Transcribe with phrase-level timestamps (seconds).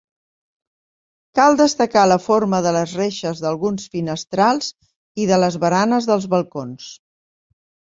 [1.39, 4.75] Cal destacar la forma de les reixes d'alguns finestrals
[5.27, 6.95] i de les baranes dels balcons.